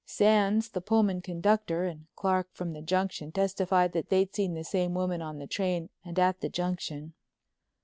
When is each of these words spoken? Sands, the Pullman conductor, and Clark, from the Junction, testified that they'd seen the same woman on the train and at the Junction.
Sands, 0.03 0.69
the 0.69 0.81
Pullman 0.81 1.21
conductor, 1.21 1.83
and 1.85 2.07
Clark, 2.15 2.55
from 2.55 2.73
the 2.73 2.81
Junction, 2.81 3.31
testified 3.31 3.91
that 3.91 4.09
they'd 4.09 4.33
seen 4.33 4.55
the 4.55 4.63
same 4.63 4.95
woman 4.95 5.21
on 5.21 5.37
the 5.37 5.45
train 5.45 5.89
and 6.03 6.17
at 6.17 6.39
the 6.41 6.49
Junction. 6.49 7.13